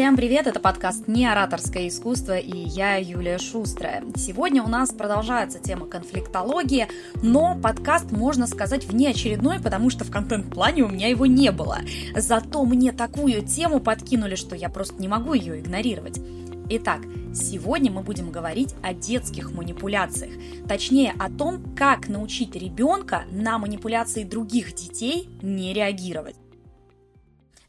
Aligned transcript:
Всем 0.00 0.16
привет, 0.16 0.46
это 0.46 0.60
подкаст 0.60 1.08
«Не 1.08 1.26
ораторское 1.26 1.86
искусство» 1.86 2.38
и 2.38 2.56
я 2.56 2.96
Юлия 2.96 3.36
Шустрая. 3.36 4.02
Сегодня 4.16 4.62
у 4.62 4.66
нас 4.66 4.92
продолжается 4.92 5.58
тема 5.58 5.86
конфликтологии, 5.86 6.88
но 7.22 7.54
подкаст, 7.62 8.10
можно 8.10 8.46
сказать, 8.46 8.86
внеочередной, 8.86 9.60
потому 9.60 9.90
что 9.90 10.04
в 10.04 10.10
контент-плане 10.10 10.84
у 10.84 10.88
меня 10.88 11.08
его 11.08 11.26
не 11.26 11.52
было. 11.52 11.80
Зато 12.16 12.64
мне 12.64 12.92
такую 12.92 13.44
тему 13.44 13.78
подкинули, 13.78 14.36
что 14.36 14.56
я 14.56 14.70
просто 14.70 14.94
не 14.94 15.06
могу 15.06 15.34
ее 15.34 15.60
игнорировать. 15.60 16.18
Итак, 16.70 17.00
сегодня 17.34 17.92
мы 17.92 18.00
будем 18.00 18.30
говорить 18.30 18.74
о 18.82 18.94
детских 18.94 19.52
манипуляциях, 19.52 20.32
точнее 20.66 21.12
о 21.18 21.28
том, 21.28 21.74
как 21.76 22.08
научить 22.08 22.56
ребенка 22.56 23.24
на 23.30 23.58
манипуляции 23.58 24.24
других 24.24 24.74
детей 24.74 25.28
не 25.42 25.74
реагировать. 25.74 26.36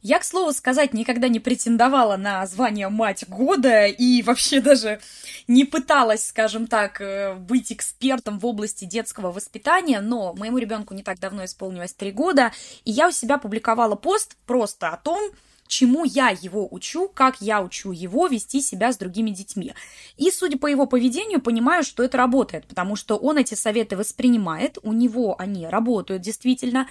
Я, 0.02 0.18
к 0.18 0.24
слову 0.24 0.52
сказать, 0.52 0.96
никогда 0.96 1.28
не 1.28 1.40
претендовала 1.40 2.18
на 2.18 2.44
звание 2.48 2.90
«Мать 2.90 3.26
года» 3.28 3.86
и 3.86 4.24
вообще 4.24 4.60
даже 4.60 5.00
не 5.48 5.64
пыталась, 5.64 6.28
скажем 6.28 6.66
так, 6.66 7.00
э, 7.02 7.36
быть 7.36 7.72
экспертом 7.72 8.40
в 8.40 8.46
области 8.48 8.86
детского 8.86 9.32
воспитания, 9.32 10.02
но 10.02 10.34
моему 10.34 10.58
ребенку 10.58 10.96
не 10.96 11.04
так 11.04 11.20
давно 11.20 11.46
исполнилось 11.46 11.94
три 11.94 12.12
года, 12.12 12.52
и 12.84 12.90
я 12.90 13.10
у 13.10 13.12
себя 13.12 13.38
публиковала 13.38 13.96
пост 13.96 14.38
просто 14.48 14.90
о 14.90 14.98
том, 14.98 15.32
чему 15.68 16.04
я 16.04 16.30
его 16.30 16.68
учу, 16.70 17.08
как 17.08 17.40
я 17.40 17.62
учу 17.62 17.92
его 17.92 18.26
вести 18.26 18.60
себя 18.62 18.92
с 18.92 18.98
другими 18.98 19.30
детьми. 19.30 19.74
И, 20.18 20.32
судя 20.32 20.58
по 20.58 20.66
его 20.66 20.88
поведению, 20.88 21.42
понимаю, 21.42 21.84
что 21.84 22.04
это 22.04 22.18
работает, 22.18 22.66
потому 22.66 22.96
что 22.96 23.18
он 23.18 23.38
эти 23.38 23.54
советы 23.54 23.96
воспринимает, 23.96 24.80
у 24.82 24.94
него 24.94 25.40
они 25.40 25.68
работают 25.68 26.24
действительно, 26.24 26.88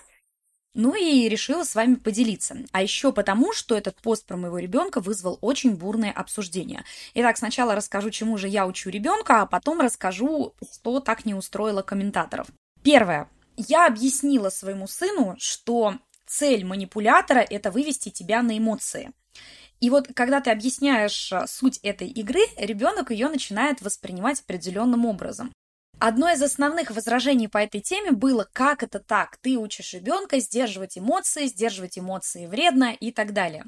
ну 0.75 0.95
и 0.95 1.29
решила 1.29 1.65
с 1.65 1.75
вами 1.75 1.97
поделиться. 1.97 2.57
А 2.73 2.83
еще 2.83 3.13
потому, 3.13 3.53
что 3.53 3.77
этот 3.77 3.97
пост 3.97 4.27
про 4.27 4.37
моего 4.37 4.59
ребенка 4.59 5.01
вызвал 5.01 5.39
очень 5.41 5.75
бурное 5.75 6.13
обсуждение. 6.13 6.85
Итак, 7.15 7.37
сначала 7.37 7.75
расскажу, 7.75 8.11
чему 8.11 8.39
же 8.39 8.49
я 8.49 8.67
учу 8.67 8.91
ребенка, 8.91 9.43
а 9.43 9.47
потом 9.47 9.81
расскажу, 9.81 10.55
что 10.73 11.01
так 11.01 11.25
не 11.25 11.35
устроило 11.35 11.83
комментаторов. 11.83 12.47
Первое. 12.83 13.29
Я 13.57 13.87
объяснила 13.87 14.49
своему 14.49 14.87
сыну, 14.87 15.37
что 15.39 15.95
цель 16.27 16.65
манипулятора– 16.65 17.41
это 17.51 17.71
вывести 17.71 18.11
тебя 18.11 18.43
на 18.43 18.57
эмоции. 18.57 19.11
И 19.81 19.91
вот 19.91 20.09
когда 20.15 20.41
ты 20.41 20.51
объясняешь 20.51 21.33
суть 21.47 21.79
этой 21.79 22.09
игры, 22.09 22.41
ребенок 22.57 23.11
ее 23.11 23.29
начинает 23.29 23.81
воспринимать 23.81 24.41
определенным 24.41 25.07
образом. 25.07 25.53
Одно 26.03 26.31
из 26.31 26.41
основных 26.41 26.93
возражений 26.93 27.47
по 27.47 27.59
этой 27.59 27.83
теме 27.83 28.13
было, 28.13 28.49
как 28.55 28.83
это 28.83 29.01
так? 29.01 29.37
Ты 29.43 29.59
учишь 29.59 29.93
ребенка 29.93 30.41
сдерживать 30.41 30.97
эмоции, 30.97 31.45
сдерживать 31.45 31.99
эмоции 31.99 32.47
вредно 32.47 32.95
и 32.99 33.13
так 33.13 33.35
далее. 33.35 33.67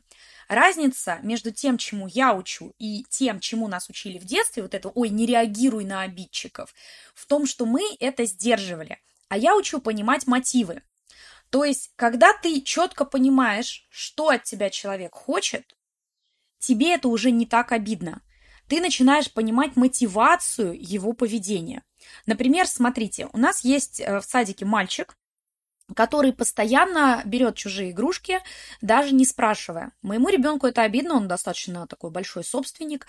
Разница 0.48 1.18
между 1.22 1.50
тем, 1.50 1.76
чему 1.76 2.06
я 2.06 2.34
учу, 2.34 2.72
и 2.78 3.04
тем, 3.10 3.38
чему 3.38 3.68
нас 3.68 3.90
учили 3.90 4.16
в 4.16 4.24
детстве, 4.24 4.62
вот 4.62 4.72
это 4.72 4.88
«ой, 4.88 5.10
не 5.10 5.26
реагируй 5.26 5.84
на 5.84 6.00
обидчиков», 6.00 6.74
в 7.14 7.26
том, 7.26 7.44
что 7.44 7.66
мы 7.66 7.82
это 8.00 8.24
сдерживали. 8.24 8.98
А 9.28 9.36
я 9.36 9.54
учу 9.54 9.78
понимать 9.78 10.26
мотивы. 10.26 10.82
То 11.50 11.64
есть, 11.64 11.92
когда 11.96 12.32
ты 12.32 12.62
четко 12.62 13.04
понимаешь, 13.04 13.86
что 13.90 14.30
от 14.30 14.44
тебя 14.44 14.70
человек 14.70 15.14
хочет, 15.14 15.76
тебе 16.58 16.94
это 16.94 17.08
уже 17.08 17.30
не 17.30 17.44
так 17.44 17.72
обидно. 17.72 18.22
Ты 18.72 18.80
начинаешь 18.80 19.30
понимать 19.30 19.76
мотивацию 19.76 20.74
его 20.80 21.12
поведения. 21.12 21.82
Например, 22.24 22.66
смотрите, 22.66 23.28
у 23.34 23.36
нас 23.36 23.64
есть 23.64 24.00
э, 24.00 24.18
в 24.18 24.24
садике 24.24 24.64
мальчик, 24.64 25.14
который 25.94 26.32
постоянно 26.32 27.20
берет 27.26 27.54
чужие 27.54 27.90
игрушки, 27.90 28.40
даже 28.80 29.12
не 29.12 29.26
спрашивая. 29.26 29.92
Моему 30.00 30.30
ребенку 30.30 30.66
это 30.66 30.84
обидно, 30.84 31.16
он 31.16 31.28
достаточно 31.28 31.86
такой 31.86 32.10
большой 32.10 32.44
собственник. 32.44 33.06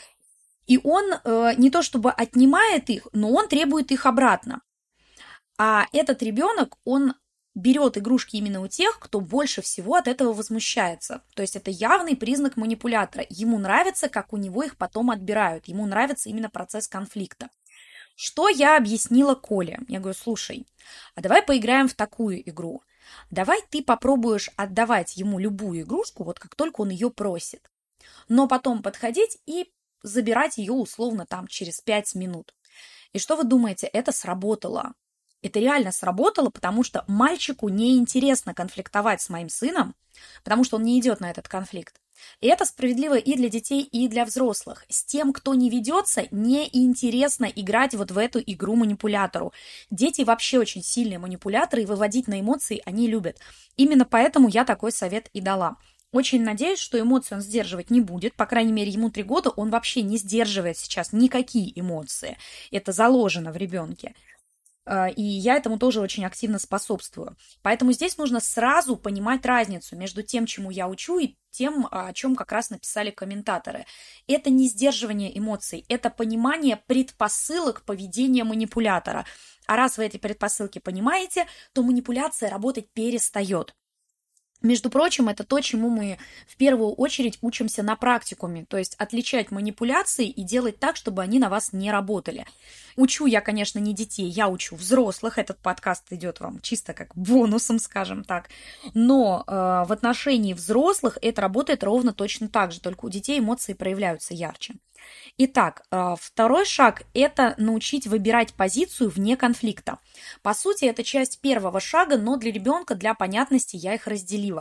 И 0.67 0.81
он 0.84 1.14
э, 1.14 1.53
не 1.56 1.69
то 1.69 1.81
чтобы 1.81 2.11
отнимает 2.11 2.89
их, 2.89 3.08
но 3.14 3.31
он 3.31 3.47
требует 3.47 3.94
их 3.94 4.06
обратно. 4.06 4.63
А 5.57 5.85
этот 5.94 6.22
ребенок, 6.23 6.75
он 6.84 7.13
берет 7.56 7.97
игрушки 7.97 8.38
именно 8.38 8.62
у 8.62 8.68
тех, 8.68 9.00
кто 9.00 9.19
больше 9.19 9.62
всего 9.62 9.96
от 9.96 10.08
этого 10.08 10.34
возмущается. 10.34 11.24
То 11.36 11.41
есть 11.41 11.56
это 11.56 11.69
явный 11.69 12.16
признак 12.16 12.58
манипулятора. 12.58 13.25
Ему 13.30 13.59
нравится, 13.59 14.09
как 14.09 14.34
у 14.34 14.38
него 14.38 14.64
их 14.64 14.78
потом 14.78 15.12
отбирают. 15.12 15.68
Ему 15.68 15.86
нравится 15.86 16.30
именно 16.30 16.50
процесс 16.50 16.88
конфликта. 16.88 17.50
Что 18.16 18.50
я 18.50 18.78
объяснила 18.78 19.36
Коле? 19.36 19.80
Я 19.88 20.00
говорю, 20.00 20.18
слушай, 20.18 20.68
а 21.16 21.22
давай 21.22 21.41
поиграем 21.41 21.88
в 21.88 21.94
такую 21.94 22.47
игру. 22.50 22.84
Давай 23.31 23.59
ты 23.70 23.84
попробуешь 23.84 24.50
отдавать 24.56 25.18
ему 25.18 25.40
любую 25.40 25.81
игрушку, 25.81 26.24
вот 26.24 26.40
как 26.40 26.56
только 26.56 26.81
он 26.81 26.90
ее 26.90 27.09
просит. 27.09 27.70
Но 28.30 28.47
потом 28.47 28.81
подходить 28.81 29.40
и 29.46 29.72
забирать 30.03 30.58
ее 30.58 30.74
условно 30.74 31.25
там 31.25 31.47
через 31.47 31.81
5 31.81 32.16
минут. 32.16 32.53
И 33.14 33.20
что 33.20 33.35
вы 33.35 33.44
думаете, 33.44 33.88
это 33.88 34.12
сработало? 34.12 34.94
Это 35.43 35.59
реально 35.59 35.91
сработало, 35.91 36.49
потому 36.49 36.83
что 36.83 37.03
мальчику 37.07 37.69
неинтересно 37.69 38.53
конфликтовать 38.53 39.21
с 39.21 39.29
моим 39.29 39.49
сыном, 39.49 39.93
потому 40.43 40.63
что 40.63 40.77
он 40.77 40.83
не 40.83 40.99
идет 40.99 41.19
на 41.19 41.29
этот 41.29 41.47
конфликт. 41.49 41.95
И 42.39 42.47
это 42.47 42.63
справедливо 42.65 43.17
и 43.17 43.35
для 43.35 43.49
детей, 43.49 43.81
и 43.81 44.07
для 44.07 44.23
взрослых. 44.23 44.85
С 44.87 45.03
тем, 45.03 45.33
кто 45.33 45.53
не 45.53 45.69
ведется, 45.69 46.23
неинтересно 46.31 47.45
играть 47.45 47.93
вот 47.93 48.11
в 48.11 48.17
эту 48.17 48.39
игру 48.39 48.75
манипулятору. 48.75 49.51
Дети 49.91 50.21
вообще 50.21 50.59
очень 50.59 50.81
сильные 50.81 51.19
манипуляторы, 51.19 51.83
и 51.83 51.85
выводить 51.85 52.27
на 52.27 52.39
эмоции 52.39 52.81
они 52.85 53.07
любят. 53.07 53.37
Именно 53.75 54.05
поэтому 54.05 54.47
я 54.47 54.63
такой 54.63 54.93
совет 54.93 55.29
и 55.33 55.41
дала. 55.41 55.75
Очень 56.13 56.43
надеюсь, 56.43 56.79
что 56.79 56.99
эмоции 56.99 57.33
он 57.35 57.41
сдерживать 57.41 57.89
не 57.89 57.99
будет. 57.99 58.35
По 58.35 58.45
крайней 58.45 58.71
мере, 58.71 58.91
ему 58.91 59.09
три 59.09 59.23
года, 59.23 59.49
он 59.49 59.71
вообще 59.71 60.03
не 60.03 60.17
сдерживает 60.17 60.77
сейчас 60.77 61.11
никакие 61.11 61.77
эмоции. 61.77 62.37
Это 62.71 62.91
заложено 62.91 63.51
в 63.51 63.57
ребенке. 63.57 64.13
А, 64.85 65.07
и 65.07 65.21
я 65.21 65.55
этому 65.55 65.79
тоже 65.79 66.01
очень 66.01 66.25
активно 66.25 66.59
способствую. 66.59 67.38
Поэтому 67.61 67.91
здесь 67.94 68.17
нужно 68.17 68.39
сразу 68.39 68.97
понимать 68.97 69.45
разницу 69.45 69.95
между 69.95 70.23
тем, 70.23 70.45
чему 70.45 70.71
я 70.71 70.88
учу, 70.88 71.19
и 71.19 71.35
тем, 71.51 71.88
о 71.91 72.11
чем 72.13 72.35
как 72.35 72.51
раз 72.51 72.69
написали 72.69 73.11
комментаторы. 73.11 73.85
Это 74.27 74.49
не 74.49 74.67
сдерживание 74.67 75.38
эмоций, 75.38 75.85
это 75.88 76.09
понимание 76.09 76.81
предпосылок 76.88 77.83
поведения 77.83 78.43
манипулятора. 78.43 79.25
А 79.67 79.77
раз 79.77 79.97
вы 79.97 80.05
эти 80.05 80.17
предпосылки 80.17 80.79
понимаете, 80.79 81.47
то 81.73 81.83
манипуляция 81.83 82.49
работать 82.49 82.91
перестает. 82.91 83.75
Между 84.63 84.90
прочим, 84.90 85.28
это 85.28 85.44
то, 85.44 85.59
чему 85.59 85.90
мы 85.90 86.18
в 86.47 86.56
первую 86.56 86.94
очередь 86.94 87.38
учимся 87.41 87.84
на 87.84 87.97
практикуме, 87.97 88.63
то 88.63 88.78
есть 88.78 88.96
отличать 88.97 89.51
манипуляции 89.51 90.25
и 90.25 90.41
делать 90.41 90.79
так, 90.79 90.96
чтобы 90.96 91.22
они 91.22 91.38
на 91.38 91.50
вас 91.50 91.74
не 91.74 91.91
работали. 91.91 92.46
Учу 92.96 93.25
я, 93.25 93.41
конечно, 93.41 93.79
не 93.79 93.94
детей, 93.94 94.29
я 94.29 94.47
учу 94.47 94.78
взрослых, 94.78 95.38
этот 95.38 95.57
подкаст 95.57 96.06
идет 96.12 96.40
вам 96.40 96.62
чисто 96.62 96.94
как 96.94 97.13
бонусом, 97.13 97.78
скажем 97.78 98.23
так, 98.23 98.50
но 98.94 99.44
э, 99.46 99.52
в 99.52 99.91
отношении 99.91 100.53
взрослых 100.53 101.18
это 101.22 101.41
работает 101.41 101.84
ровно 101.84 102.13
точно 102.13 102.47
так 102.47 102.72
же, 102.72 102.79
только 102.79 103.06
у 103.06 103.09
детей 103.09 103.40
эмоции 103.40 103.73
проявляются 103.73 104.34
ярче. 104.34 104.75
Итак, 105.38 105.84
э, 105.91 106.16
второй 106.19 106.66
шаг– 106.66 107.03
это 107.13 107.56
научить 107.57 108.07
выбирать 108.07 108.53
позицию 108.53 109.09
вне 109.09 109.35
конфликта. 109.35 110.00
По 110.41 110.53
сути, 110.53 110.85
это 110.85 111.03
часть 111.03 111.41
первого 111.41 111.79
шага, 111.79 112.18
но 112.18 112.38
для 112.38 112.52
ребенка, 112.52 112.96
для 112.96 113.13
понятности 113.13 113.75
я 113.75 113.96
их 113.96 114.07
разделила. 114.07 114.53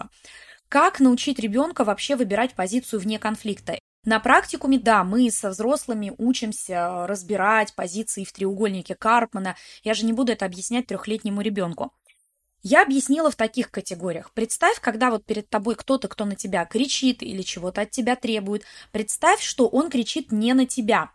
Как 0.69 1.01
научить 1.01 1.39
ребенка 1.39 1.85
вообще 1.85 2.17
выбирать 2.17 2.55
позицию 2.55 3.01
вне 3.01 3.19
конфликта? 3.19 3.79
На 4.05 4.19
практикуме, 4.19 4.79
да, 4.79 5.05
мы 5.05 5.31
со 5.31 5.51
взрослыми 5.51 6.13
учимся 6.19 7.07
разбирать 7.07 7.75
позиции 7.75 8.25
в 8.25 8.33
треугольнике 8.33 8.97
Карпмана. 8.97 9.55
Я 9.85 9.95
же 9.95 10.05
не 10.05 10.13
буду 10.13 10.33
это 10.33 10.45
объяснять 10.45 10.87
трехлетнему 10.89 11.41
ребенку. 11.41 11.93
Я 12.65 12.83
объяснила 12.83 13.31
в 13.31 13.37
таких 13.37 13.71
категориях. 13.71 14.33
Представь, 14.33 14.81
когда 14.81 15.11
вот 15.11 15.25
перед 15.25 15.49
тобой 15.49 15.75
кто-то, 15.75 16.09
кто 16.09 16.25
на 16.25 16.37
тебя 16.37 16.65
кричит 16.65 17.23
или 17.23 17.43
чего-то 17.43 17.83
от 17.83 17.91
тебя 17.91 18.17
требует, 18.17 18.65
представь, 18.93 19.41
что 19.41 19.69
он 19.69 19.91
кричит 19.91 20.33
не 20.33 20.53
на 20.55 20.67
тебя. 20.67 21.11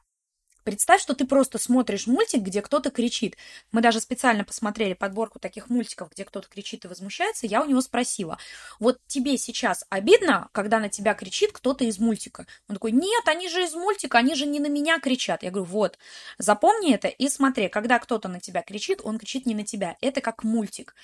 Представь, 0.67 1.01
что 1.01 1.15
ты 1.15 1.25
просто 1.25 1.59
смотришь 1.59 2.07
мультик, 2.07 2.41
где 2.41 2.61
кто-то 2.61 2.91
кричит. 2.91 3.37
Мы 3.71 3.79
даже 3.79 4.01
специально 4.01 4.43
посмотрели 4.43 4.95
подборку 4.95 5.39
таких 5.39 5.69
мультиков, 5.69 6.11
где 6.11 6.25
кто-то 6.25 6.49
кричит 6.49 6.83
и 6.83 6.89
возмущается. 6.89 7.47
Я 7.47 7.61
у 7.61 7.65
него 7.65 7.79
спросила, 7.79 8.37
вот 8.77 8.99
тебе 9.07 9.37
сейчас 9.37 9.85
обидно, 9.89 10.49
когда 10.51 10.79
на 10.79 10.89
тебя 10.89 11.13
кричит 11.13 11.53
кто-то 11.53 11.85
из 11.85 11.99
мультика? 11.99 12.47
Он 12.67 12.75
такой, 12.75 12.91
нет, 12.91 13.23
они 13.27 13.47
же 13.47 13.63
из 13.63 13.75
мультика, 13.75 14.17
они 14.17 14.35
же 14.35 14.45
не 14.45 14.59
на 14.59 14.67
меня 14.67 14.99
кричат. 14.99 15.41
Я 15.41 15.51
говорю, 15.51 15.71
вот, 15.71 15.97
запомни 16.37 16.93
это 16.93 17.07
и 17.07 17.29
смотри, 17.29 17.69
когда 17.69 17.97
кто-то 17.97 18.27
на 18.27 18.41
тебя 18.41 18.61
кричит, 18.61 18.99
он 19.01 19.19
кричит 19.19 19.45
не 19.45 19.55
на 19.55 19.63
тебя. 19.63 19.95
Это 20.01 20.19
как 20.19 20.43
мультик. 20.43 20.95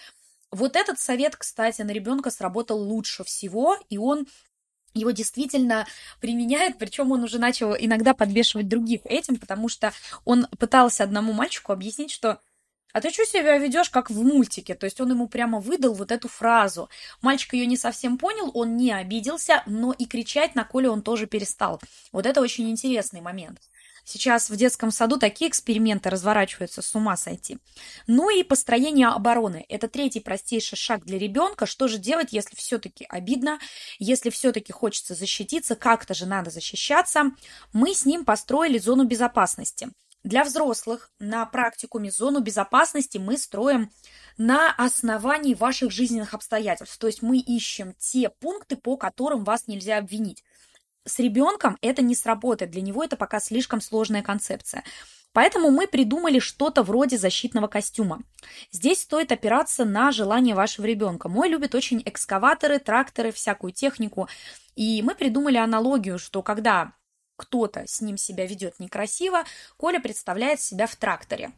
Вот 0.51 0.75
этот 0.75 0.99
совет, 0.99 1.37
кстати, 1.37 1.83
на 1.83 1.91
ребенка 1.91 2.31
сработал 2.31 2.79
лучше 2.79 3.23
всего, 3.23 3.77
и 3.89 3.97
он 3.97 4.27
его 4.93 5.11
действительно 5.11 5.87
применяет, 6.19 6.77
причем 6.77 7.11
он 7.11 7.23
уже 7.23 7.39
начал 7.39 7.75
иногда 7.75 8.13
подбешивать 8.13 8.67
других 8.67 9.01
этим, 9.05 9.37
потому 9.37 9.69
что 9.69 9.93
он 10.25 10.47
пытался 10.59 11.03
одному 11.03 11.33
мальчику 11.33 11.71
объяснить, 11.71 12.11
что 12.11 12.39
а 12.93 13.01
ты 13.01 13.09
что 13.09 13.25
себя 13.25 13.57
ведешь, 13.57 13.89
как 13.89 14.11
в 14.11 14.23
мультике? 14.23 14.75
То 14.75 14.85
есть 14.85 15.01
он 15.01 15.09
ему 15.09 15.27
прямо 15.27 15.59
выдал 15.59 15.95
вот 15.95 16.11
эту 16.11 16.27
фразу. 16.27 16.89
Мальчик 17.23 17.53
ее 17.53 17.65
не 17.65 17.75
совсем 17.75 18.19
понял, 18.19 18.51
он 18.53 18.77
не 18.77 18.91
обиделся, 18.91 19.63
но 19.65 19.93
и 19.93 20.05
кричать 20.05 20.53
на 20.53 20.63
Коле 20.63 20.91
он 20.91 21.01
тоже 21.01 21.25
перестал. 21.25 21.81
Вот 22.11 22.27
это 22.27 22.39
очень 22.39 22.69
интересный 22.69 23.21
момент. 23.21 23.59
Сейчас 24.03 24.49
в 24.49 24.55
детском 24.55 24.91
саду 24.91 25.17
такие 25.17 25.49
эксперименты 25.49 26.09
разворачиваются, 26.09 26.81
с 26.81 26.93
ума 26.95 27.15
сойти. 27.15 27.57
Ну 28.05 28.29
и 28.29 28.43
построение 28.43 29.07
обороны. 29.07 29.65
Это 29.69 29.87
третий 29.87 30.19
простейший 30.19 30.77
шаг 30.77 31.05
для 31.05 31.17
ребенка. 31.17 31.65
Что 31.65 31.87
же 31.87 31.97
делать, 31.97 32.33
если 32.33 32.55
все-таки 32.55 33.05
обидно, 33.09 33.59
если 33.99 34.29
все-таки 34.29 34.73
хочется 34.73 35.15
защититься, 35.15 35.75
как-то 35.75 36.13
же 36.13 36.25
надо 36.25 36.49
защищаться. 36.49 37.31
Мы 37.71 37.93
с 37.93 38.05
ним 38.05 38.25
построили 38.25 38.77
зону 38.77 39.05
безопасности. 39.05 39.89
Для 40.23 40.45
взрослых 40.45 41.11
на 41.19 41.45
практикуме 41.45 42.09
зону 42.09 42.39
безопасности 42.39 43.17
мы 43.17 43.37
строим 43.37 43.91
на 44.37 44.71
основании 44.71 45.53
ваших 45.53 45.91
жизненных 45.91 46.33
обстоятельств. 46.33 46.97
То 46.97 47.07
есть 47.07 47.21
мы 47.21 47.39
ищем 47.39 47.93
те 47.97 48.29
пункты, 48.29 48.77
по 48.77 48.95
которым 48.95 49.43
вас 49.43 49.67
нельзя 49.67 49.97
обвинить. 49.97 50.43
С 51.05 51.19
ребенком 51.19 51.77
это 51.81 52.01
не 52.01 52.15
сработает, 52.15 52.71
для 52.71 52.81
него 52.81 53.03
это 53.03 53.17
пока 53.17 53.39
слишком 53.39 53.81
сложная 53.81 54.21
концепция. 54.21 54.83
Поэтому 55.33 55.71
мы 55.71 55.87
придумали 55.87 56.39
что-то 56.39 56.83
вроде 56.83 57.17
защитного 57.17 57.67
костюма. 57.67 58.21
Здесь 58.71 59.01
стоит 59.01 59.31
опираться 59.31 59.83
на 59.83 60.11
желание 60.11 60.53
вашего 60.55 60.85
ребенка. 60.85 61.27
Мой 61.27 61.49
любит 61.49 61.73
очень 61.73 62.01
экскаваторы, 62.05 62.79
тракторы, 62.79 63.31
всякую 63.31 63.73
технику. 63.73 64.29
И 64.75 65.01
мы 65.01 65.15
придумали 65.15 65.57
аналогию, 65.57 66.19
что 66.19 66.43
когда 66.43 66.93
кто-то 67.35 67.85
с 67.87 67.99
ним 67.99 68.15
себя 68.15 68.45
ведет 68.45 68.79
некрасиво, 68.79 69.43
Коля 69.75 69.99
представляет 69.99 70.61
себя 70.61 70.85
в 70.85 70.95
тракторе. 70.95 71.51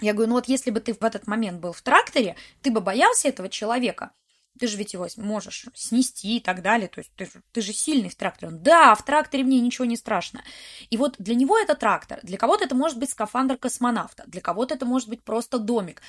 Я 0.00 0.14
говорю, 0.14 0.30
ну 0.30 0.34
вот 0.34 0.48
если 0.48 0.70
бы 0.72 0.80
ты 0.80 0.92
в 0.92 1.02
этот 1.02 1.28
момент 1.28 1.60
был 1.60 1.72
в 1.72 1.80
тракторе, 1.80 2.34
ты 2.60 2.72
бы 2.72 2.80
боялся 2.80 3.28
этого 3.28 3.48
человека? 3.48 4.10
Ты 4.58 4.66
же 4.66 4.76
ведь 4.76 4.92
его 4.92 5.06
можешь 5.16 5.66
снести 5.74 6.36
и 6.36 6.40
так 6.40 6.62
далее. 6.62 6.88
То 6.88 7.00
есть 7.00 7.12
ты, 7.16 7.28
ты 7.52 7.60
же 7.60 7.72
сильный 7.72 8.10
в 8.10 8.16
тракторе. 8.16 8.52
Он, 8.52 8.62
да, 8.62 8.94
в 8.94 9.04
тракторе 9.04 9.44
мне 9.44 9.60
ничего 9.60 9.84
не 9.84 9.96
страшно. 9.96 10.42
И 10.90 10.96
вот 10.96 11.16
для 11.18 11.34
него 11.34 11.58
это 11.58 11.74
трактор. 11.74 12.20
Для 12.22 12.38
кого-то 12.38 12.64
это 12.64 12.74
может 12.74 12.98
быть 12.98 13.10
скафандр 13.10 13.56
космонавта. 13.56 14.24
Для 14.26 14.40
кого-то 14.40 14.74
это 14.74 14.84
может 14.84 15.08
быть 15.08 15.22
просто 15.22 15.58
домик. 15.58 16.02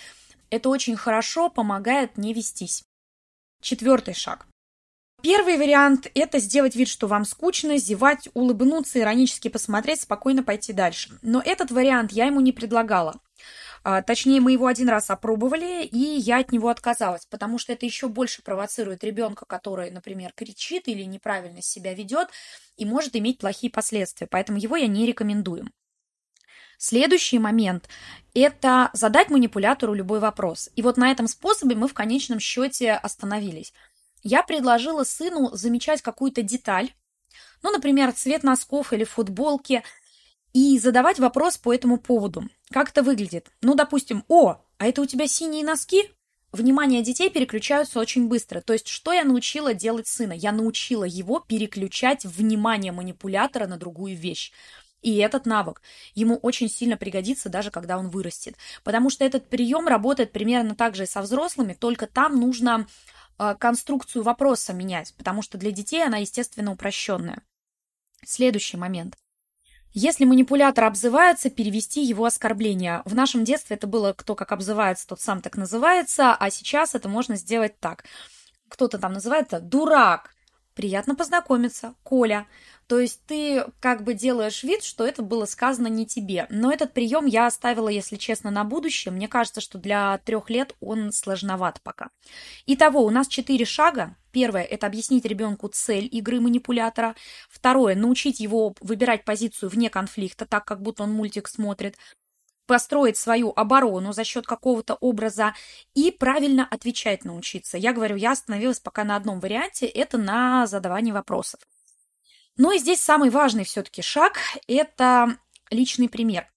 Это 0.50 0.70
очень 0.70 0.96
хорошо 0.96 1.50
помогает 1.50 2.18
не 2.18 2.34
вестись. 2.34 2.84
Четвертый 3.62 4.14
шаг. 4.14 4.46
Первый 5.24 5.58
вариант– 5.58 6.12
это 6.16 6.40
сделать 6.40 6.76
вид, 6.76 6.90
что 6.90 7.08
вам 7.08 7.24
скучно, 7.24 7.78
зевать, 7.78 8.28
улыбнуться, 8.34 9.00
иронически 9.00 9.48
посмотреть, 9.48 10.02
спокойно 10.02 10.44
пойти 10.44 10.74
дальше. 10.74 11.18
Но 11.22 11.42
этот 11.44 11.72
вариант 11.72 12.12
я 12.12 12.26
ему 12.26 12.42
не 12.42 12.52
предлагала. 12.52 13.22
А, 13.84 14.02
точнее, 14.02 14.40
мы 14.40 14.54
его 14.54 14.68
один 14.68 14.88
раз 14.88 15.10
опробовали, 15.10 15.84
и 15.84 15.98
я 15.98 16.40
от 16.40 16.54
него 16.54 16.70
отказалась, 16.70 17.26
потому 17.26 17.58
что 17.58 17.74
это 17.74 17.86
еще 17.86 18.08
больше 18.08 18.42
провоцирует 18.42 19.04
ребенка, 19.04 19.46
который, 19.46 19.92
например, 19.92 20.32
кричит 20.34 20.88
или 20.88 21.04
неправильно 21.04 21.62
себя 21.62 21.94
ведет, 21.94 22.30
и 22.78 22.86
может 22.86 23.16
иметь 23.18 23.40
плохие 23.40 23.70
последствия. 23.70 24.26
Поэтому 24.28 24.58
его 24.58 24.78
я 24.78 24.88
не 24.88 25.06
рекомендую. 25.06 25.70
Следующий 26.78 27.40
момент– 27.40 27.90
это 28.34 28.90
задать 28.94 29.30
манипулятору 29.30 29.94
любой 29.94 30.20
вопрос. 30.20 30.70
И 30.76 30.82
вот 30.82 30.96
на 30.96 31.12
этом 31.12 31.28
способе 31.28 31.76
мы 31.76 31.90
в 31.90 31.94
конечном 31.94 32.40
счете 32.40 32.94
остановились. 32.94 33.74
Я 34.22 34.44
предложила 34.44 35.04
сыну 35.04 35.50
замечать 35.54 36.02
какую-то 36.02 36.42
деталь, 36.42 36.94
ну, 37.62 37.72
например, 37.72 38.14
цвет 38.14 38.44
носков 38.44 38.94
или 38.94 39.04
футболки– 39.04 39.84
и 40.54 40.78
задавать 40.80 41.20
вопрос 41.20 41.58
по 41.58 41.74
этому 41.74 41.98
поводу. 41.98 42.48
Как 42.72 42.90
это 42.90 43.04
выглядит? 43.04 43.52
Ну, 43.62 43.76
допустим, 43.76 44.24
о, 44.28 44.62
а 44.78 44.88
это 44.88 45.02
у 45.02 45.06
тебя 45.06 45.28
синие 45.28 45.66
носки? 45.66 46.12
Внимание 46.52 47.02
детей 47.02 47.32
переключаются 47.32 48.00
очень 48.00 48.28
быстро. 48.28 48.62
То 48.62 48.74
есть, 48.74 48.88
что 48.88 49.12
я 49.12 49.24
научила 49.24 49.74
делать 49.74 50.08
сына? 50.08 50.34
Я 50.34 50.52
научила 50.52 51.04
его 51.04 51.40
переключать 51.40 52.26
внимание 52.26 52.92
манипулятора 52.92 53.66
на 53.66 53.78
другую 53.78 54.16
вещь. 54.16 54.52
И 55.02 55.18
этот 55.18 55.46
навык 55.48 55.82
ему 56.14 56.38
очень 56.38 56.70
сильно 56.70 56.96
пригодится, 56.96 57.50
даже 57.50 57.72
когда 57.72 57.98
он 57.98 58.10
вырастет. 58.10 58.56
Потому 58.84 59.10
что 59.10 59.26
этот 59.26 59.50
прием 59.50 59.88
работает 59.88 60.32
примерно 60.32 60.76
так 60.76 60.96
же 60.96 61.04
и 61.04 61.08
со 61.08 61.22
взрослыми, 61.22 61.74
только 61.74 62.08
там 62.08 62.40
нужно 62.40 62.88
э, 63.38 63.56
конструкцию 63.60 64.24
вопроса 64.24 64.72
менять, 64.72 65.14
потому 65.18 65.42
что 65.42 65.58
для 65.58 65.72
детей 65.72 66.06
она, 66.06 66.18
естественно, 66.18 66.72
упрощенная. 66.72 67.42
Следующий 68.26 68.78
момент. 68.78 69.18
Если 69.94 70.26
манипулятор 70.26 70.86
обзывается, 70.86 71.52
перевести 71.52 72.04
его 72.04 72.26
оскорбление. 72.26 73.04
В 73.06 73.14
нашем 73.14 73.44
детстве 73.44 73.76
это 73.76 73.86
было 73.86 74.14
кто 74.14 74.34
как 74.34 74.52
обзывается, 74.52 75.08
тот 75.08 75.22
сам 75.22 75.40
так 75.40 75.56
называется, 75.56 76.34
а 76.34 76.50
сейчас 76.50 76.96
это 76.96 77.10
можно 77.10 77.36
сделать 77.36 77.80
так. 77.80 78.04
Кто-то 78.70 78.98
там 78.98 79.14
называет 79.14 79.48
это 79.48 79.60
«дурак», 79.60 80.32
Приятно 80.74 81.16
познакомиться, 81.16 81.94
Коля. 82.04 82.48
То 82.88 83.00
есть 83.00 83.22
ты 83.28 83.64
как 83.80 84.04
бы 84.04 84.14
делаешь 84.14 84.64
вид, 84.64 84.84
что 84.84 85.06
это 85.06 85.22
было 85.22 85.46
сказано 85.46 85.88
не 85.88 86.06
тебе. 86.06 86.48
Но 86.50 86.72
этот 86.72 86.94
прием 86.94 87.26
я 87.26 87.46
оставила, 87.46 87.90
если 87.90 88.18
честно, 88.18 88.50
на 88.52 88.64
будущее. 88.64 89.12
Мне 89.12 89.28
кажется, 89.28 89.62
что 89.62 89.78
для 89.78 90.18
трех 90.20 90.50
лет 90.50 90.76
он 90.80 91.12
сложноват 91.12 91.80
пока. 91.84 92.10
Итого, 92.66 93.04
у 93.06 93.10
нас 93.12 93.28
четыре 93.28 93.66
шага. 93.66 94.18
Первое– 94.32 94.64
это 94.64 94.88
объяснить 94.88 95.26
ребенку 95.26 95.68
цель 95.68 96.10
игры 96.12 96.42
манипулятора. 96.42 97.16
Второе– 97.50 97.96
научить 97.96 98.40
его 98.40 98.76
выбирать 98.82 99.26
позицию 99.26 99.70
вне 99.70 99.92
конфликта, 99.92 100.46
так 100.46 100.66
как 100.66 100.82
будто 100.82 101.04
он 101.04 101.12
мультик 101.12 101.48
смотрит 101.48 101.98
построить 102.66 103.18
свою 103.18 103.52
оборону 103.56 104.14
за 104.14 104.24
счет 104.24 104.46
какого-то 104.46 104.96
образа 104.96 105.54
и 105.94 106.12
правильно 106.12 106.68
отвечать 106.70 107.26
научиться. 107.26 107.78
Я 107.78 107.94
говорю, 107.94 108.16
я 108.16 108.32
остановилась 108.32 108.80
пока 108.80 109.04
на 109.04 109.16
одном 109.16 109.40
варианте, 109.40 109.86
это 109.86 110.18
на 110.18 110.66
задавание 110.68 111.14
вопросов. 111.14 111.60
Ну 112.56 112.72
и 112.72 112.78
здесь 112.78 113.02
самый 113.02 113.30
важный 113.30 113.64
все-таки 113.64 114.02
шаг– 114.02 114.38
это 114.68 115.38
личный 115.72 116.08
пример. 116.08 116.48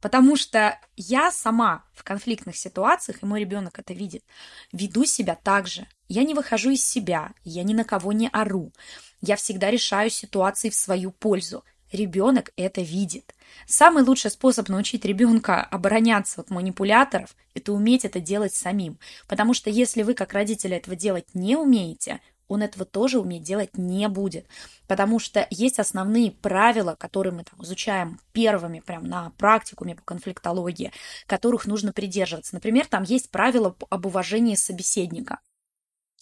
Потому 0.00 0.36
что 0.36 0.78
я 0.96 1.30
сама 1.30 1.84
в 1.92 2.04
конфликтных 2.04 2.56
ситуациях, 2.56 3.22
и 3.22 3.26
мой 3.26 3.40
ребенок 3.40 3.78
это 3.78 3.92
видит, 3.92 4.24
веду 4.72 5.04
себя 5.04 5.34
так 5.34 5.66
же. 5.66 5.86
Я 6.08 6.24
не 6.24 6.34
выхожу 6.34 6.70
из 6.70 6.84
себя, 6.84 7.32
я 7.44 7.62
ни 7.62 7.74
на 7.74 7.84
кого 7.84 8.12
не 8.12 8.28
ору. 8.28 8.72
Я 9.20 9.36
всегда 9.36 9.70
решаю 9.70 10.08
ситуации 10.10 10.70
в 10.70 10.74
свою 10.74 11.10
пользу. 11.10 11.64
Ребенок 11.92 12.52
это 12.56 12.82
видит. 12.82 13.34
Самый 13.66 14.04
лучший 14.04 14.30
способ 14.30 14.68
научить 14.68 15.04
ребенка 15.04 15.62
обороняться 15.62 16.40
от 16.40 16.50
манипуляторов– 16.50 17.34
это 17.54 17.72
уметь 17.72 18.04
это 18.04 18.20
делать 18.20 18.54
самим. 18.54 18.98
Потому 19.26 19.54
что 19.54 19.70
если 19.70 20.02
вы, 20.02 20.14
как 20.14 20.32
родители, 20.32 20.76
этого 20.76 20.94
делать 20.94 21.34
не 21.34 21.56
умеете, 21.56 22.20
он 22.46 22.62
этого 22.62 22.84
тоже 22.84 23.18
уметь 23.18 23.42
делать 23.42 23.76
не 23.76 24.08
будет. 24.08 24.46
Потому 24.86 25.18
что 25.18 25.46
есть 25.50 25.78
основные 25.78 26.30
правила, 26.32 26.96
которые 26.96 27.32
мы 27.32 27.44
там 27.44 27.62
изучаем 27.62 28.20
первыми 28.32 28.80
прям 28.80 29.04
на 29.04 29.30
практикуме 29.38 29.94
по 29.96 30.02
конфликтологии, 30.02 30.92
которых 31.26 31.66
нужно 31.66 31.92
придерживаться. 31.92 32.54
Например, 32.54 32.86
там 32.86 33.02
есть 33.04 33.30
правила 33.30 33.76
об 33.88 34.06
уважении 34.06 34.54
собеседника. 34.54 35.40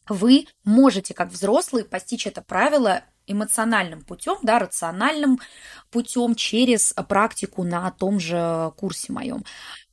Вы 0.08 0.46
можете, 0.64 1.12
как 1.12 1.30
взрослые, 1.30 1.84
постичь 1.84 2.26
это 2.26 2.40
правило 2.40 3.02
эмоциональным 3.28 4.02
путем, 4.02 4.38
да, 4.42 4.58
рациональным 4.58 5.40
путем 5.90 6.34
через 6.34 6.94
практику 7.08 7.62
на 7.64 7.90
том 7.90 8.18
же 8.18 8.72
курсе 8.76 9.12
моем. 9.12 9.44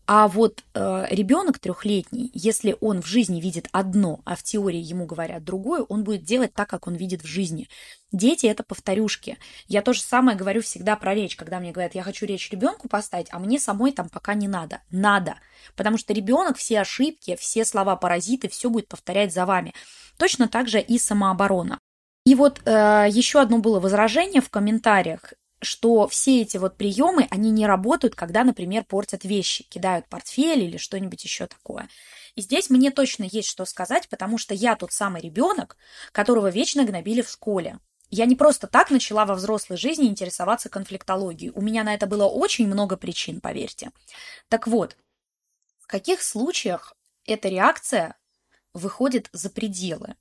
А 0.07 0.27
вот 0.27 0.63
э, 0.75 1.07
ребенок 1.09 1.57
трехлетний, 1.57 2.29
если 2.35 2.77
он 2.79 3.01
в 3.01 3.07
жизни 3.07 3.41
видит 3.41 3.67
одно, 3.71 4.21
а 4.23 4.35
в 4.35 4.43
теории 4.43 4.79
ему 4.79 5.07
говорят 5.07 5.43
другое, 5.43 5.81
он 5.81 6.03
будет 6.03 6.23
делать 6.23 6.53
так, 6.53 6.69
как 6.69 6.85
он 6.85 6.93
видит 6.93 7.23
в 7.23 7.25
жизни. 7.25 7.69
Дети 8.11 8.45
это 8.45 8.61
повторюшки. 8.61 9.39
Я 9.67 9.81
то 9.81 9.93
же 9.93 10.01
самое 10.01 10.37
говорю 10.37 10.61
всегда 10.61 10.95
про 10.95 11.15
речь, 11.15 11.35
когда 11.35 11.59
мне 11.59 11.71
говорят, 11.71 11.95
я 11.95 12.03
хочу 12.03 12.27
речь 12.27 12.51
ребенку 12.51 12.87
поставить, 12.87 13.27
а 13.31 13.39
мне 13.39 13.59
самой 13.59 13.93
там 13.93 14.09
пока 14.09 14.35
не 14.35 14.47
надо. 14.47 14.81
Надо. 14.91 15.37
Потому 15.75 15.97
что 15.97 16.13
ребенок 16.13 16.57
все 16.57 16.81
ошибки, 16.81 17.35
все 17.35 17.65
слова 17.65 17.95
паразиты, 17.95 18.47
все 18.47 18.69
будет 18.69 18.87
повторять 18.87 19.33
за 19.33 19.47
вами. 19.47 19.73
Точно 20.17 20.47
так 20.47 20.67
же 20.67 20.79
и 20.79 20.99
самооборона. 20.99 21.79
И 22.25 22.33
вот 22.33 22.61
э, 22.65 23.05
еще 23.09 23.39
одно 23.39 23.59
было 23.59 23.79
возражение 23.79 24.41
в 24.41 24.49
комментариях, 24.49 25.33
что 25.61 26.07
все 26.07 26.41
эти 26.41 26.57
вот 26.57 26.75
приемы, 26.75 27.27
они 27.29 27.51
не 27.51 27.67
работают, 27.67 28.15
когда, 28.15 28.43
например, 28.43 28.83
портят 28.83 29.23
вещи, 29.23 29.63
кидают 29.63 30.07
портфель 30.09 30.63
или 30.63 30.77
что-нибудь 30.77 31.23
еще 31.23 31.47
такое. 31.47 31.87
И 32.35 32.41
здесь 32.41 32.69
мне 32.69 32.91
точно 32.91 33.23
есть 33.23 33.47
что 33.47 33.63
сказать, 33.65 34.09
потому 34.09 34.37
что 34.37 34.53
я 34.53 34.75
тот 34.75 34.91
самый 34.91 35.21
ребенок, 35.21 35.77
которого 36.11 36.49
вечно 36.49 36.83
гнобили 36.83 37.21
в 37.21 37.29
школе. 37.29 37.79
Я 38.09 38.25
не 38.25 38.35
просто 38.35 38.67
так 38.67 38.91
начала 38.91 39.25
во 39.25 39.35
взрослой 39.35 39.77
жизни 39.77 40.07
интересоваться 40.07 40.69
конфликтологией. 40.69 41.51
У 41.53 41.61
меня 41.61 41.83
на 41.83 41.93
это 41.93 42.07
было 42.07 42.25
очень 42.25 42.67
много 42.67 42.97
причин, 42.97 43.39
поверьте. 43.39 43.91
Так 44.49 44.67
вот, 44.67 44.97
в 45.79 45.87
каких 45.87 46.21
случаях 46.21 46.95
эта 47.25 47.49
реакция 47.49 48.15
выходит 48.73 49.29
за 49.31 49.49
пределы? 49.49 50.15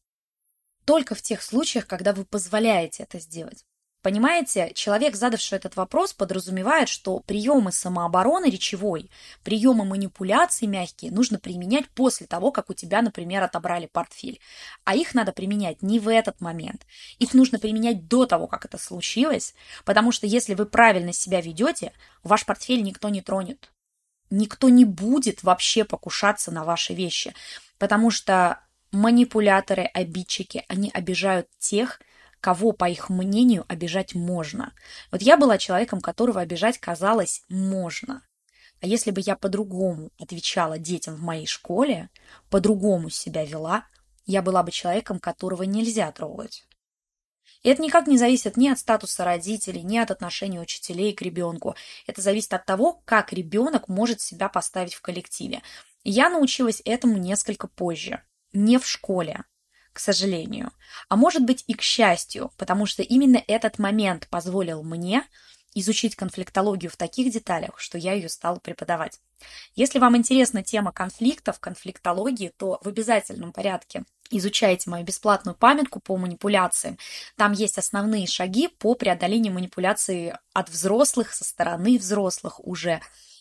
Только 0.85 1.15
в 1.15 1.23
тех 1.23 1.43
случаях, 1.43 1.87
когда 1.87 2.13
вы 2.13 2.25
позволяете 2.25 3.03
это 3.05 3.19
сделать. 3.19 3.65
Понимаете, 4.05 4.71
человек, 4.75 5.17
задавший 5.17 5.57
этот 5.57 5.77
вопрос, 5.77 6.13
подразумевает, 6.13 6.91
что 6.91 7.21
приемы 7.21 7.73
самообороны 7.73 8.51
речевой, 8.51 9.11
приемы 9.43 9.87
манипуляции 9.87 10.67
мягкие 10.67 11.11
нужно 11.11 11.39
применять 11.39 11.89
после 11.89 12.27
того, 12.27 12.53
как 12.53 12.69
у 12.69 12.75
тебя, 12.75 13.01
например, 13.01 13.43
отобрали 13.43 13.87
портфель. 13.87 14.41
А 14.85 14.95
их 14.95 15.15
надо 15.15 15.33
применять 15.33 15.81
не 15.81 16.01
в 16.01 16.09
этот 16.09 16.43
момент. 16.43 16.87
Их 17.19 17.33
нужно 17.33 17.59
применять 17.59 18.07
до 18.07 18.27
того, 18.27 18.47
как 18.47 18.67
это 18.67 18.77
случилось, 18.77 19.55
потому 19.87 20.13
что 20.13 20.27
если 20.27 20.53
вы 20.53 20.67
правильно 20.67 21.15
себя 21.15 21.41
ведете, 21.41 21.95
ваш 22.23 22.45
портфель 22.45 22.83
никто 22.83 23.09
не 23.09 23.23
тронет. 23.23 23.73
Никто 24.29 24.69
не 24.69 24.85
будет 24.85 25.43
вообще 25.43 25.83
покушаться 25.83 26.51
на 26.51 26.65
ваши 26.65 26.93
вещи, 26.93 27.33
потому 27.79 28.11
что 28.11 28.61
манипуляторы, 28.95 29.85
обидчики, 29.85 30.65
они 30.69 30.91
обижают 30.91 31.49
тех, 31.59 32.01
кого, 32.41 32.73
по 32.73 32.89
их 32.89 33.09
мнению, 33.09 33.65
обижать 33.69 34.15
можно. 34.15 34.73
Вот 35.11 35.23
я 35.23 35.37
была 35.37 35.59
человеком, 35.59 36.01
которого 36.01 36.41
обижать 36.41 36.79
казалось 36.79 37.43
можно. 37.49 38.23
А 38.81 38.87
если 38.87 39.11
бы 39.11 39.23
я 39.25 39.35
по-другому 39.37 40.11
отвечала 40.19 40.79
детям 40.79 41.15
в 41.17 41.23
моей 41.23 41.47
школе, 41.47 42.11
по-другому 42.51 43.09
себя 43.09 43.45
вела, 43.45 43.87
я 44.27 44.43
была 44.43 44.63
бы 44.63 44.71
человеком, 44.71 45.19
которого 45.19 45.63
нельзя 45.63 46.11
трогать. 46.13 46.67
И 47.63 47.71
это 47.71 47.81
никак 47.81 48.07
не 48.07 48.19
зависит 48.19 48.59
ни 48.59 48.69
от 48.69 48.79
статуса 48.79 49.25
родителей, 49.25 49.83
ни 49.83 49.97
от 49.97 50.11
отношения 50.11 50.61
учителей 50.61 51.15
к 51.15 51.23
ребенку. 51.23 51.77
Это 52.07 52.21
зависит 52.21 52.53
от 52.53 52.67
того, 52.67 53.01
как 53.07 53.33
ребенок 53.33 53.89
может 53.89 54.21
себя 54.21 54.51
поставить 54.51 54.95
в 54.95 55.01
коллективе. 55.01 55.63
я 56.05 56.29
научилась 56.29 56.83
этому 56.85 57.17
несколько 57.17 57.67
позже, 57.67 58.23
не 58.55 58.79
в 58.79 58.87
школе 58.87 59.45
к 59.95 60.01
сожалению. 60.01 60.73
А 61.09 61.17
может 61.17 61.45
быть 61.45 61.65
и 61.69 61.75
к 61.75 61.81
счастью, 61.81 62.51
потому 62.59 62.85
что 62.85 63.03
именно 63.03 63.43
этот 63.47 63.79
момент 63.79 64.27
позволил 64.29 64.83
мне 64.83 65.23
изучить 65.75 66.17
конфликтологию 66.17 66.91
в 66.91 66.97
таких 66.97 67.33
деталях, 67.33 67.79
что 67.79 67.97
я 67.97 68.13
ее 68.13 68.29
стала 68.29 68.59
преподавать. 68.59 69.21
Если 69.75 69.99
вам 69.99 70.17
интересна 70.17 70.63
тема 70.63 70.93
конфликтов, 70.93 71.61
конфликтологии, 71.61 72.53
то 72.57 72.79
в 72.83 72.89
обязательном 72.89 73.53
порядке 73.53 74.05
изучайте 74.31 74.91
мою 74.91 75.05
бесплатную 75.05 75.57
памятку 75.57 76.01
по 76.01 76.17
манипуляциям. 76.17 76.99
Там 77.37 77.53
есть 77.53 77.79
основные 77.79 78.27
шаги 78.27 78.69
по 78.69 78.95
преодолению 78.95 79.53
манипуляции 79.53 80.37
от 80.53 80.71
взрослых, 80.71 81.33
со 81.33 81.45
стороны 81.45 81.99
взрослых 81.99 82.65
уже 82.67 83.01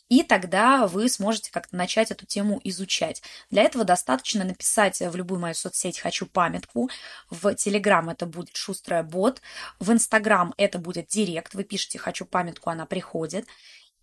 и 0.10 0.24
тогда 0.24 0.88
вы 0.88 1.10
сможете 1.10 1.52
как-то 1.52 1.76
начать 1.76 2.12
эту 2.12 2.26
тему 2.26 2.60
изучать. 2.64 3.22
Для 3.50 3.64
этого 3.64 3.86
достаточно 3.86 4.44
написать 4.44 5.00
в 5.00 5.16
любую 5.16 5.40
мою 5.40 5.56
соцсеть 5.56 6.00
«Хочу 6.00 6.26
памятку», 6.26 6.90
в 7.30 7.56
Телеграм 7.56 8.10
это 8.10 8.26
будет 8.26 8.56
«Шустрая 8.56 9.04
бот», 9.04 9.42
в 9.80 9.92
Инстаграм 9.92 10.54
это 10.58 10.78
будет 10.78 11.08
«Директ», 11.08 11.54
вы 11.54 11.64
пишете 11.64 12.00
«Хочу 12.00 12.26
памятку», 12.26 12.70
она 12.70 12.86
приходит, 12.86 13.48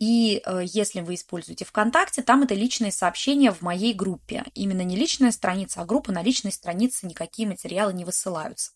и 0.01 0.43
э, 0.45 0.63
если 0.65 1.03
вы 1.03 1.15
используете 1.15 1.67
ВКонтакте, 1.67 2.23
там 2.23 2.43
это 2.43 2.55
личные 2.55 2.91
сообщения 2.91 3.53
в 3.53 3.61
моей 3.61 3.93
группе. 3.93 4.45
Именно 4.55 4.81
не 4.81 4.97
личная 4.97 5.31
страница, 5.31 5.83
а 5.83 5.85
группа 5.85 6.11
на 6.11 6.23
личной 6.23 6.53
странице 6.53 7.07
никакие 7.07 7.47
материалы 7.47 7.93
не 7.93 8.07
высылаются. 8.07 8.73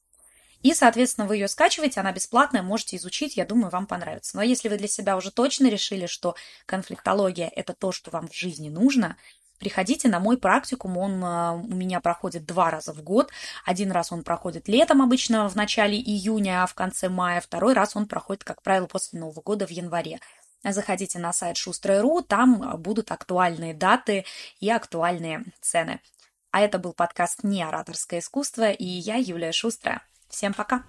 И, 0.65 0.73
соответственно, 0.73 1.27
вы 1.27 1.37
ее 1.37 1.47
скачиваете, 1.47 2.01
она 2.01 2.11
бесплатная, 2.11 2.63
можете 2.63 2.97
изучить, 2.97 3.37
я 3.37 3.45
думаю, 3.45 3.69
вам 3.69 3.87
понравится. 3.87 4.35
Но 4.35 4.43
если 4.43 4.71
вы 4.71 4.79
для 4.79 4.89
себя 4.89 5.15
уже 5.15 5.31
точно 5.31 5.69
решили, 5.69 6.07
что 6.07 6.37
конфликтология– 6.65 7.53
это 7.55 7.75
то, 7.75 7.93
что 7.93 8.11
вам 8.11 8.29
в 8.29 8.35
жизни 8.35 8.71
нужно, 8.71 9.19
приходите 9.59 10.09
на 10.09 10.21
мой 10.21 10.39
практикум, 10.39 10.97
он 10.97 11.23
а, 11.23 11.53
у 11.53 11.75
меня 11.75 12.01
проходит 12.01 12.47
два 12.47 12.71
раза 12.71 12.95
в 12.95 13.03
год. 13.03 13.31
Один 13.67 13.93
раз 13.93 14.11
он 14.11 14.25
проходит 14.25 14.67
летом 14.67 15.03
обычно 15.03 15.51
в 15.51 15.55
начале 15.55 15.99
июня, 15.99 16.63
а 16.63 16.67
в 16.67 16.73
конце 16.73 17.11
мая. 17.11 17.43
Второй 17.43 17.75
раз 17.75 17.95
он 17.95 18.07
проходит, 18.07 18.43
как 18.43 18.63
правило, 18.63 18.87
после 18.87 19.21
Нового 19.21 19.43
года 19.43 19.67
в 19.67 19.71
январе. 19.71 20.19
Заходите 20.63 21.19
на 21.19 21.35
сайт 21.35 21.59
шустрая.ру, 21.59 22.23
там 22.23 22.81
будут 22.81 23.13
актуальные 23.13 23.75
даты 23.75 24.25
и 24.61 24.71
актуальные 24.71 25.45
цены. 25.61 26.01
А 26.53 26.63
это 26.63 26.79
был 26.79 26.95
подкаст 26.95 27.45
«Не 27.45 27.63
ораторское 27.65 28.21
искусство» 28.21 28.71
и 28.71 28.87
я, 28.87 29.17
Юлия 29.17 29.53
Шустрая. 29.53 30.01
Всем 30.35 30.53
пока! 30.53 30.83